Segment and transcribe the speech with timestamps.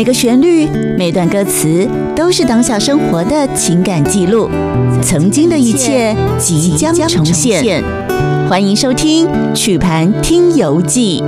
[0.00, 0.66] 每个旋律、
[0.96, 1.86] 每段歌词
[2.16, 4.48] 都是当下生活的情感记录，
[5.02, 7.84] 曾经的一切即将重现。
[8.48, 11.20] 欢迎收听《曲盘听游记》。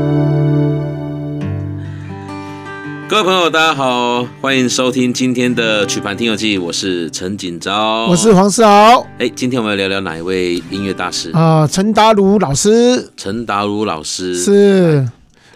[3.06, 9.07] 各位朋友，大家好，欢迎收听今天的《曲盘听游记》，我是陈锦昭，我是黄世豪。
[9.19, 11.69] 哎，今天我们要聊聊哪一位音乐大师啊？
[11.71, 13.11] 陈达儒老师。
[13.19, 15.07] 陈达儒老师是。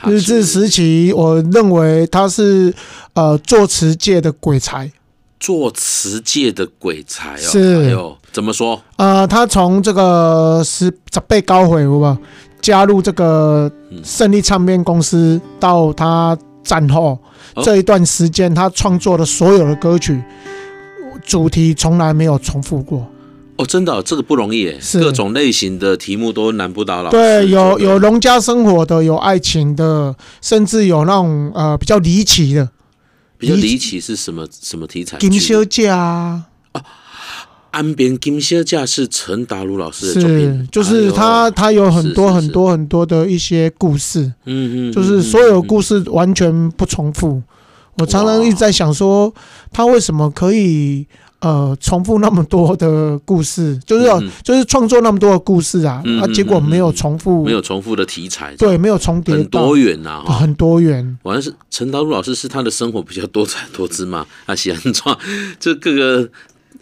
[0.04, 2.72] 日治时期，我认为他是
[3.14, 4.90] 呃作词界的鬼才，
[5.40, 7.38] 作词界的鬼才哦。
[7.38, 8.80] 是，哎呦，怎么说？
[8.96, 12.18] 呃，他从这个十十倍高回，好吧，
[12.60, 13.70] 加入这个
[14.04, 17.18] 胜利唱片公司，到他战后
[17.64, 20.22] 这一段时间，他创作的所有的歌曲
[21.24, 23.06] 主题从来没有重复过。
[23.58, 27.16] 哦，真的，这个不容易，是各种类型的题目都难不倒老师。
[27.16, 32.68] 对，有有农家生活的，有爱情的，甚至有那种呃比较离奇的。
[33.38, 35.16] 比较离奇是什么什么题材？
[35.18, 36.82] 金小姐啊，啊，
[37.70, 47.42] 岸边金小姐是陈达儒老师的作品，是就是他、哎、他有很多很多很多的一些故事，嗯嗯，就是所有故事完全不重复。
[47.98, 49.32] 我常常一直在想说，
[49.72, 51.06] 他为什么可以？
[51.40, 61.18] 呃，重复那么多的故事，就是、嗯、就是创作那么多的故事啊，嗯、啊，结果没有重复，没有重复的题材，对，没有重叠，很多元呐、啊，很多元。
[61.22, 65.16] 好像是陈达儒老师是他的生活比较多彩多姿嘛，啊，喜欢创
[65.60, 66.28] 这各个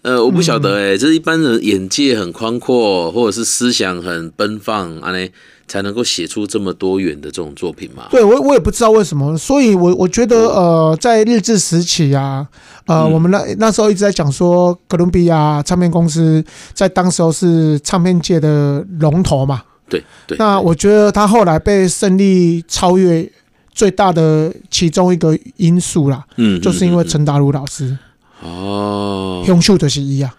[0.05, 5.29] 呃，我不晓得哎、欸，这、嗯、一般人眼界很宽阔，或者是思想很奔放啊呢。
[5.67, 8.05] 才能够写出这么多元的这种作品嘛？
[8.11, 12.47] 对，我我也不知道为什么，所以我我觉得呃，在日治时期啊，
[12.85, 19.63] 呃，嗯、我们那那时候一直在讲说，哥伦比亚唱片公司在当时候是唱片界的龙头嘛。
[19.89, 20.37] 对对。
[20.37, 23.27] 那我觉得他后来被胜利超越，
[23.73, 27.97] 最大的其中一个因素啦，嗯，就是因为陈达儒老师
[28.45, 30.31] 哦，凶手就是一样。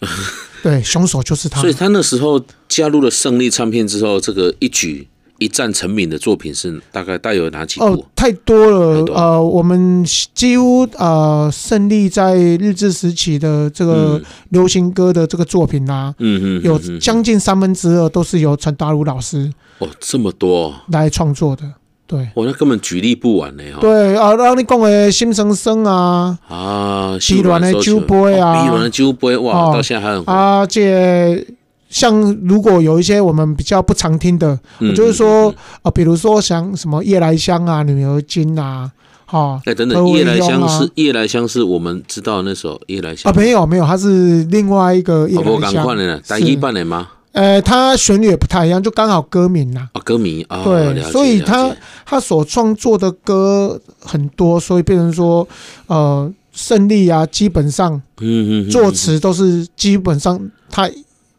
[0.62, 1.60] 对，凶手就是他。
[1.60, 5.08] 所以他那时候加入了胜利唱片之后，这个一举
[5.38, 7.86] 一战成名的作品是大概带有哪几部？
[7.86, 9.02] 哦，太多了。
[9.02, 10.04] 多了呃，我们
[10.34, 14.20] 几乎呃，胜利在日治时期的这个
[14.50, 21.62] 流行歌的这个作品啊，嗯嗯，有将近三分之二都是由陈达儒老师哦，这么多来创作的。
[22.10, 23.62] 对，我那根本举例不完呢。
[23.80, 30.24] 对啊，让你讲的心生生啊，啊，碧蓝的酒杯啊，碧蓝的酒杯哇，到现在还很。
[30.26, 31.46] 啊，这
[31.88, 34.58] 像如果有一些我们比较不常听的，
[34.96, 38.90] 就是说啊，比如说像什么夜来香啊，女儿经啊，
[39.26, 43.30] 哈，哎，等等，夜来香是夜来香是我们知道那首夜来香。
[43.30, 47.06] 啊，没有没有，它是另外一个夜来香，单一版的吗？
[47.32, 49.88] 呃，他旋律也不太一样，就刚好歌名呐。
[49.92, 51.74] 啊，歌名啊，对，所以他
[52.04, 55.46] 他所创作的歌很多，所以变成说，
[55.86, 60.90] 呃，胜利啊，基本上，嗯嗯，作词都是基本上他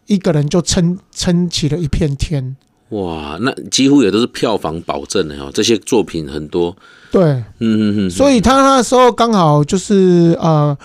[0.05, 2.55] 一个人就撑撑起了一片天。
[2.89, 6.73] 哇，那几乎也都是票房保证的哦，这些作品很多。
[7.11, 10.77] 对，嗯嗯嗯，所以他那时候刚好就是呃，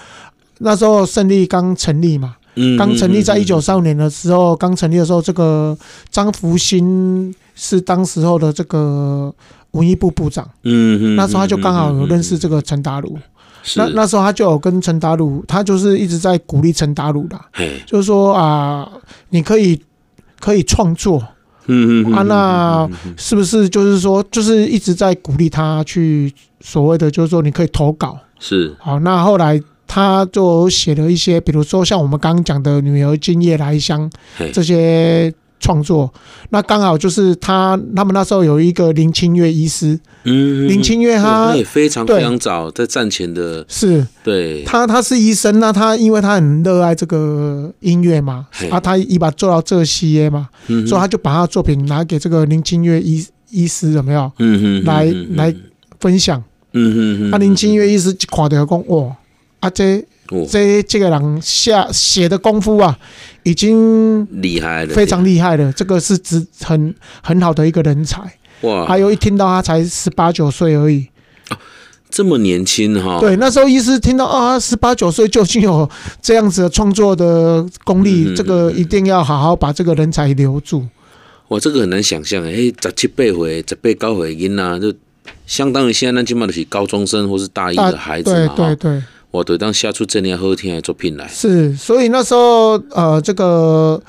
[0.59, 2.35] 那时候胜利刚成立嘛。
[2.79, 5.77] 刚成立在一九三五年的时候，刚成立的时候，这个
[6.11, 9.35] 张福兴是当时候的这个
[9.73, 10.49] 文艺部部长。
[10.63, 13.19] 嗯嗯，那时候他就刚好有认识这个陈达儒。
[13.77, 17.39] 那那时候他就有跟陈达鲁，他就是一直在鼓励陈达鲁的，
[17.85, 18.89] 就是说啊，
[19.31, 19.79] 你可以
[20.41, 21.23] 可以创作。
[21.67, 28.17] 嗯嗯啊，那是不是就是说，就是一直在鼓励他去所谓的，就是说你可以投稿。
[28.39, 28.75] 是。
[28.79, 29.61] 好，那后来。
[29.97, 34.11] 他就写了一些，比如说像我们刚刚讲的《女儿今》《夜来香》
[34.53, 36.13] 这些创作，
[36.51, 44.07] 那刚好就是他他们那时候有一个林清月医师，嗯，林清月他也非常非常早在战前的，是。
[44.23, 50.51] 对，他他是医生，那他因为他很热爱这个音乐嘛，啊，他一把做到这些嘛，
[50.87, 54.31] 所以他就把他的作品拿给这个林清月医医师有没有？
[54.41, 55.07] 嗯哼，来
[55.37, 55.57] 来
[55.99, 59.17] 分享，嗯哼，那林清月医师一看到讲哇。
[59.67, 60.05] 啊，这
[60.49, 62.97] 这这个人下写的功夫啊，
[63.43, 65.73] 已经厉害了，非常厉害了。
[65.73, 68.21] 这个是指很很好的一个人才
[68.63, 68.87] 哇！
[68.87, 71.09] 还有一听到他才十八九岁而已，
[71.49, 71.59] 啊，
[72.11, 73.19] 这么年轻哈？
[73.21, 75.89] 对，那时候医师听到啊，十八九岁就已经有
[76.23, 80.87] 这样子的创作的功力，这个一定要好好把这个人才留住。
[81.49, 84.93] 哇，这个很难想象哎，十七八岁、十八高回音呐，就
[85.47, 89.03] 相当于现在那起码都是高中生或是大一的孩子嘛，对对对。
[89.31, 94.01] 我得当下出这样好听的作品来，是，所以那时候呃，这个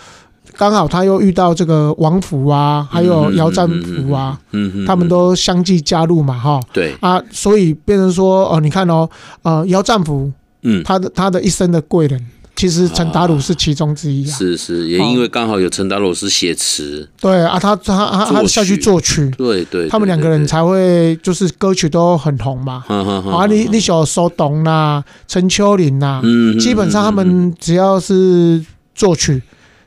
[0.56, 6.96] 刚好他又遇到这个王府啊，还有姚占甫啊，嗯嗯，他们都相继加入嘛，哈，对。
[7.02, 9.10] 啊，所以变成说，哦，你看哦，
[9.42, 10.32] 呃，姚占甫，
[10.62, 12.26] 嗯，他的他的一生的贵人。
[12.58, 26.20] 其实陈达鲁是其中之一啊，是是，也因为刚好有陈达鲁是写词，对啊，他他他他下去作曲，对对，他们两个人才会就是歌曲都很红嘛，啊，你你小苏东呐，陈秋林呐，
[26.60, 28.66] 基本上他们只要是
[28.96, 29.40] 作曲，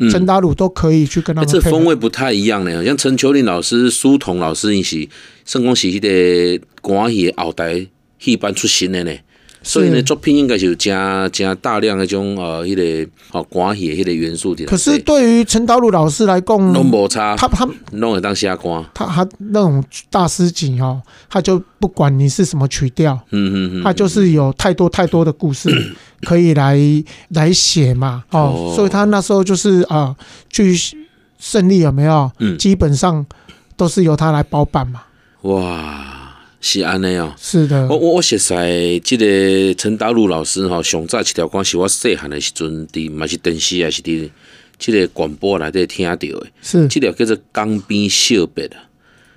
[0.09, 1.51] 陈达鲁都可以去跟他们。
[1.51, 5.11] 这风味不太一样呢，像陈秋林老师、苏童老师一起，
[5.45, 7.85] 圣光是迄个歌戏后台
[8.21, 9.13] 戏班出身的呢。
[9.63, 14.65] 所以呢，作品应该就加加大量那种呃，迄个哦，歌戏迄个元素的。
[14.65, 18.85] 可是对于陈道鲁老师来讲，拢无差，他他拢会当写歌。
[18.95, 25.71] 他他那种大师级哦，他就不管你是什么曲调，嗯嗯嗯，他就是有太多太多的故事
[26.25, 26.79] 可以来
[27.29, 30.17] 来写嘛，哦，所以他那时候就是啊，
[30.49, 30.75] 去
[31.39, 32.31] 胜利有没有？
[32.39, 33.25] 嗯，基本上
[33.77, 35.03] 都是由他来包办嘛。
[35.43, 36.10] 哇。
[36.61, 37.87] 是安尼哦，是的。
[37.89, 44.29] 我我我实在即个陈达鲁老师哈，上早一条歌是我细汉的时阵，伫嘛是电视也是伫
[44.79, 46.47] 即个广播内底听到的。
[46.61, 48.77] 是，即条叫做《江边小别》啊，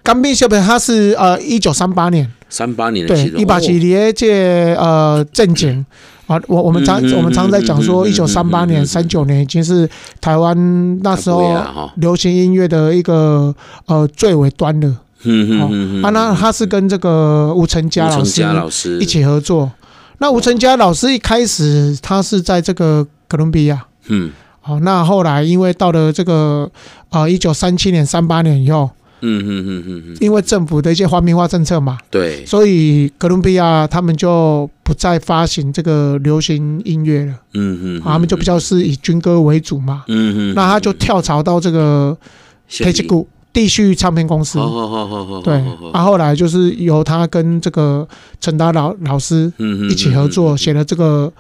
[0.06, 5.86] 《江边小别》它是呃一九三八年，三八年的对，一八几年这呃正经
[6.28, 9.90] 啊，我我们常我们常在讲说，一九三八年、三九年已经是
[10.20, 13.56] 台湾那时候流行音乐的一个
[13.86, 14.98] 呃最尾端了。
[15.24, 19.72] 嗯嗯嗯，啊，那他是跟这个吴成嘉老师一起合作。
[20.20, 24.32] 那吴成嘉老师一开始他是在这个哥伦比亚，嗯，
[24.62, 26.70] 好，那后来因为到了这个
[27.10, 28.90] 啊一九三七年、三八年以后，
[29.22, 42.16] 嗯嗯嗯嗯，因为政府的一些皇民化政策嘛，对，所以哥伦比亚他们就不再发行这个流行音乐了，嗯嗯，他们就比较是以军歌为主嘛，嗯嗯，那他就跳槽到这个
[42.70, 43.28] 翡翠谷。
[43.54, 44.60] 地区唱片公司，
[45.44, 45.64] 对，
[45.94, 48.08] 然后来就是由他跟这个
[48.42, 49.54] 陈达老老师
[49.90, 51.32] 一起合作，写了这个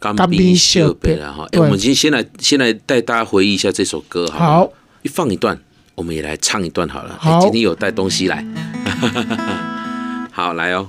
[0.16, 1.46] 《江边小别》哈。
[1.52, 4.68] 我们先先来先来带大家回忆一下这首歌，好，
[5.02, 5.56] 一放一段，
[5.94, 7.16] 我们也来唱一段好了。
[7.20, 8.44] 好，今天有带东西来，
[10.32, 10.88] 好来哦。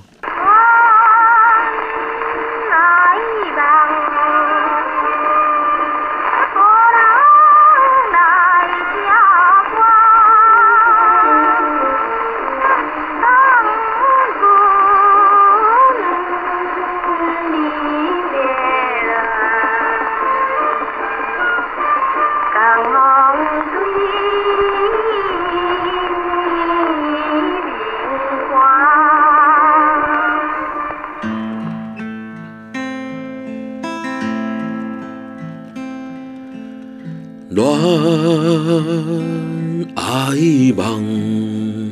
[39.94, 40.36] 爱
[40.76, 41.90] 梦，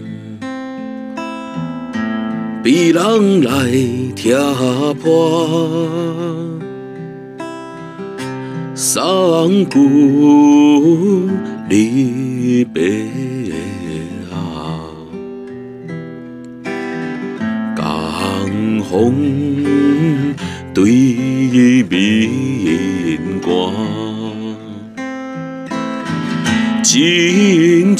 [2.63, 3.51] 被人来
[4.15, 4.31] 拆
[5.03, 5.59] 破，
[8.75, 10.80] 送君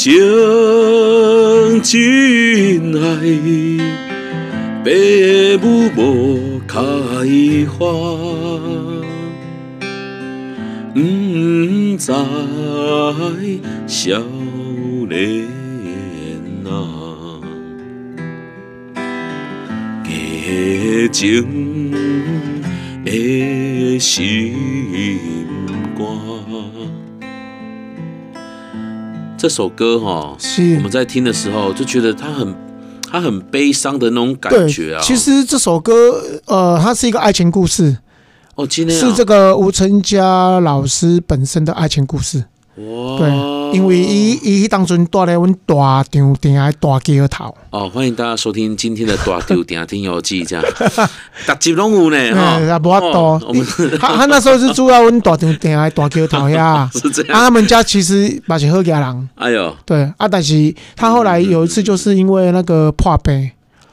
[0.03, 0.11] 情
[1.83, 3.21] 真爱，
[5.59, 6.01] 父母
[6.57, 6.81] 无开
[7.69, 7.85] 花，
[10.95, 10.99] 不
[11.99, 12.11] 知
[13.87, 14.23] 少
[15.07, 15.45] 年
[16.65, 16.71] 啊，
[20.03, 21.93] 结情
[23.05, 24.55] 的心
[25.95, 26.01] 肝。
[29.41, 32.55] 这首歌哈，是我们在听的时候就觉得它很，
[33.11, 35.01] 它很悲伤的那种感觉啊。
[35.03, 37.97] 其实这首歌，呃，它是一个爱情故事。
[38.57, 42.45] 哦，今天是这个吴成佳老师本身的爱情故事。
[42.77, 43.17] 哇！
[43.17, 43.31] 对，
[43.73, 47.55] 因为伊伊当阵住咧阮大场店的大桥头。
[47.71, 50.65] 哦，欢迎大家收听今天的大场店听游记，这样，
[51.47, 52.59] 特辑拢有呢哈。
[52.61, 53.39] 也无法度，
[53.99, 56.89] 他他那时候是住在阮大场店的大桥头呀。
[56.95, 57.33] 是这样。
[57.33, 59.29] 他们家其实嘛是好家人。
[59.37, 59.75] 哎呦。
[59.85, 63.51] 对啊，但是他后来有一次就是因为那个破病，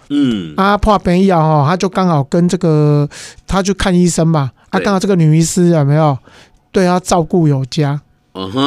[0.09, 3.07] 嗯，啊破病以后哦，他就刚好跟这个
[3.45, 6.17] 他去看医生嘛，啊，刚好这个女医师有没有
[6.71, 7.99] 对他照顾有加。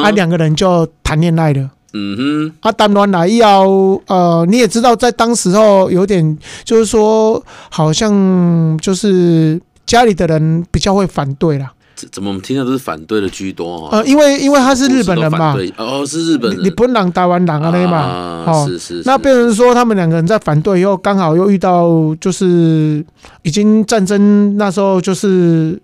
[0.03, 1.69] 啊，两个人就谈恋爱了。
[1.93, 3.67] 嗯哼，啊，谈完了要
[4.07, 11.73] 呃，你也知道，在当时候有点，就是说，好像就是家里的人比较会反对啦。
[12.09, 13.89] 怎么我们听到都是反对的居多？
[13.91, 23.05] 呃，因为因为他是日本人嘛，哦，是日本人，你不能台湾人啊那嘛，哦，是是，那变成说他们两个人在反对以后，刚好又遇到就是
[23.41, 25.77] 已经战争那时候就是。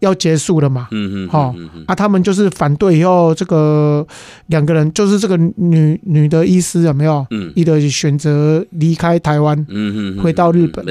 [0.00, 0.88] 要结束了嘛？
[0.90, 1.54] 嗯嗯，好
[1.86, 4.06] 啊，他们就是反对以后，这个
[4.46, 7.26] 两个人就是这个女女的医师有没有？
[7.30, 10.84] 嗯，一的选择离开台湾，嗯嗯，回到日本。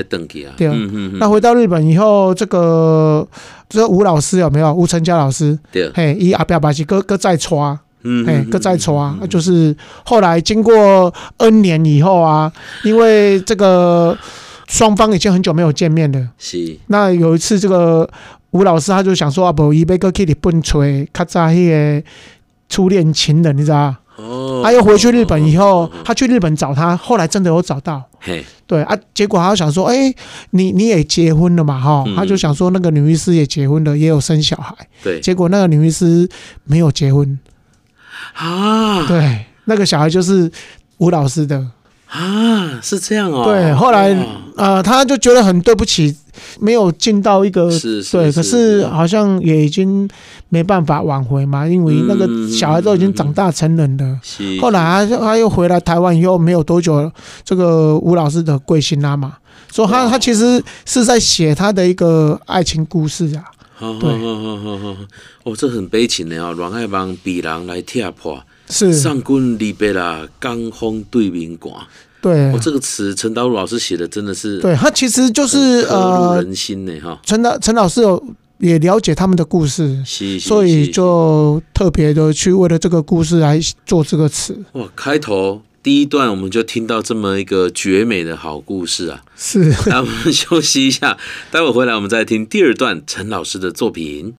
[0.58, 0.74] 对啊，
[1.20, 3.28] 那回到日本以后，这个
[3.68, 4.74] 这个吴老师有没有？
[4.74, 12.52] 吴成家老师，对，嘿，一阿表把是哥哥在抓，嗯，嘿，哥在抓，就是后来经过 N 年以后啊，
[12.84, 14.18] 因为这个
[14.70, 16.78] 双方已经很久没有见面了，是。
[16.88, 18.10] 那有一次这个。
[18.52, 20.80] 吴老师他就想说啊，不，伊要搁去日本找
[21.14, 22.04] 较早迄个
[22.68, 23.96] 初恋情人，你知道？
[24.16, 24.62] 哦。
[24.64, 28.04] 他又回去日本以后，他去日本找他，后来真的有找到。
[28.20, 28.44] 嘿。
[28.66, 30.12] 对啊，结果他想说，哎，
[30.50, 31.80] 你你也结婚了嘛？
[31.80, 34.76] 哈，他就想说那个女医师也结婚了，也有生小孩。
[35.04, 35.20] 对。
[35.20, 36.28] 结果那个女医师
[36.64, 37.38] 没有结婚。
[38.34, 39.06] 啊。
[39.06, 40.52] 对，那个小孩就是
[40.98, 41.68] 吴老师的。
[42.10, 43.44] 啊，是这样哦。
[43.46, 44.18] 对，后来
[44.56, 46.16] 呃，他就觉得很对不起。
[46.58, 50.10] 没有尽到一个是是对，可是好像也已经
[50.48, 54.18] 没办法挽回嘛，因为那个小孩都已经长大成人了。
[54.40, 57.12] 嗯、后来他他又回来台湾以后没有多久，
[57.44, 59.34] 这个吴老师的贵姓啦嘛，
[59.72, 63.44] 说他他其实是在写他的一个爱情故事啊。
[64.00, 64.10] 对，
[65.44, 71.88] 哦，这很悲情的哦，恋爱帮别人来踢破，是上官离别啦，江风对面挂。
[72.22, 75.58] 对，我这个词陈导老师写的真的是，对他其实就是
[75.90, 77.20] 呃，人心呢哈。
[77.26, 78.22] 陈导陈老师有
[78.58, 80.04] 也了解他们的故事，
[80.40, 84.58] 所以就特别的去为了这个故事来做这个词。
[84.74, 89.24] 哇，开头第一段我们就听到这么一个绝美的好故事啊！
[89.38, 91.18] 是， 那我们休息一下，
[91.50, 94.28] 待会回来我们再听第二段陈老师的作品。